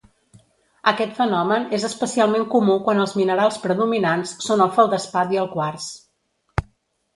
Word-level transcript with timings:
Aquest 0.91 1.11
fenomen 1.17 1.67
és 1.79 1.85
especialment 1.89 2.47
comú 2.55 2.79
quan 2.89 3.03
els 3.05 3.15
minerals 3.21 3.61
predominants 3.67 4.35
són 4.49 4.67
el 4.67 4.75
feldespat 4.81 5.37
i 5.39 5.43
el 5.45 5.55
quars. 5.55 5.89